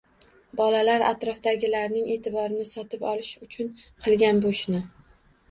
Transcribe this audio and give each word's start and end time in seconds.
Bolalar 0.59 1.03
“atrofdagilarning” 1.09 2.07
e’tiborini 2.15 2.67
sotib 2.71 3.05
olish 3.11 3.31
uchun 3.49 3.71
qilgan 4.09 4.43
bu 4.49 4.57
ishni. 4.59 4.83